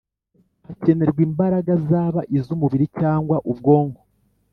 hakenerwa 0.67 1.19
imbaraga 1.27 1.71
Zaba 1.87 2.21
iz’umubiri 2.37 2.85
cyangwa 2.99 3.35
ubwonko 3.51 4.01